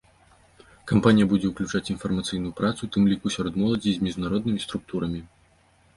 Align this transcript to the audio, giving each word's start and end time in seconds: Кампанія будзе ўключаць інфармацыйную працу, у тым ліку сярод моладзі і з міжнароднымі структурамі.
Кампанія 0.91 1.27
будзе 1.33 1.45
ўключаць 1.51 1.91
інфармацыйную 1.95 2.53
працу, 2.61 2.79
у 2.87 2.91
тым 2.95 3.03
ліку 3.13 3.27
сярод 3.39 3.53
моладзі 3.65 3.87
і 3.95 3.95
з 3.99 4.03
міжнароднымі 4.09 4.59
структурамі. 4.69 5.21